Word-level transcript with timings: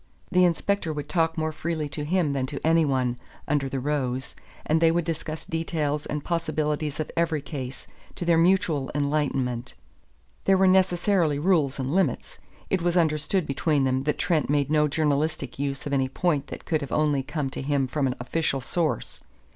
The 0.31 0.45
inspector 0.45 0.91
would 0.91 1.07
talk 1.07 1.37
more 1.37 1.51
freely 1.51 1.87
to 1.89 2.03
him 2.03 2.33
than 2.33 2.47
to 2.47 2.59
any 2.65 2.85
one, 2.85 3.19
under 3.47 3.69
the 3.69 3.79
rose, 3.79 4.35
and 4.65 4.81
they 4.81 4.89
would 4.89 5.05
discuss 5.05 5.45
details 5.45 6.07
and 6.07 6.23
possibilities 6.23 6.99
of 6.99 7.11
every 7.15 7.43
case, 7.43 7.85
to 8.15 8.25
their 8.25 8.39
mutual 8.39 8.89
enlightenment. 8.95 9.75
There 10.45 10.57
were 10.57 10.65
necessarily 10.65 11.37
rules 11.37 11.77
and 11.77 11.93
limits. 11.93 12.39
It 12.71 12.81
was 12.81 12.97
understood 12.97 13.45
between 13.45 13.83
them 13.83 14.01
that 14.05 14.17
Trent 14.17 14.49
made 14.49 14.71
no 14.71 14.87
journalistic 14.87 15.59
use 15.59 15.85
of 15.85 15.93
any 15.93 16.09
point 16.09 16.47
that 16.47 16.65
could 16.65 16.83
only 16.91 17.19
have 17.19 17.27
come 17.27 17.51
to 17.51 17.61
him 17.61 17.85
from 17.85 18.07
an 18.07 18.15
official 18.19 18.59
source. 18.59 19.19